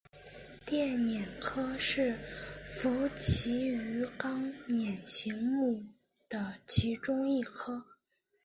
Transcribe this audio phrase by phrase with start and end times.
[0.65, 2.17] 电鲇科是
[2.65, 5.85] 辐鳍鱼纲鲇形目
[6.27, 7.85] 的其中一科。